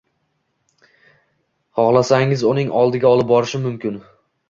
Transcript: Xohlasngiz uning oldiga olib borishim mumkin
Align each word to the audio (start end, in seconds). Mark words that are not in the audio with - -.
Xohlasngiz 1.81 2.47
uning 2.55 2.75
oldiga 2.83 3.15
olib 3.15 3.33
borishim 3.37 3.69
mumkin 3.71 4.05